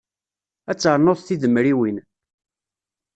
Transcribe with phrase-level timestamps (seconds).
[0.71, 1.97] Ad ternuḍ tidemriwin.